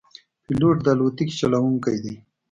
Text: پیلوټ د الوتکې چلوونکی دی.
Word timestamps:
پیلوټ 0.45 0.77
د 0.83 0.87
الوتکې 0.93 1.35
چلوونکی 1.39 1.97
دی. 2.03 2.15